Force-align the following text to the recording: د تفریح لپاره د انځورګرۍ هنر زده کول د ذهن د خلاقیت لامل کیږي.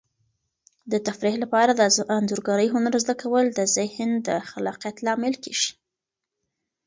د 0.91 0.93
تفریح 1.07 1.35
لپاره 1.43 1.71
د 1.75 1.81
انځورګرۍ 2.17 2.67
هنر 2.75 2.93
زده 3.03 3.15
کول 3.21 3.45
د 3.51 3.59
ذهن 3.75 4.09
د 4.27 4.29
خلاقیت 4.49 4.95
لامل 5.05 5.33
کیږي. 5.43 5.71